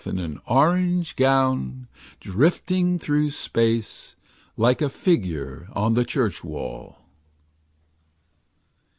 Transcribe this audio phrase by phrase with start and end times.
[0.03, 1.87] In an orange gown.
[2.19, 4.15] Drifting through space.
[4.57, 6.97] Like a figure on the church wall.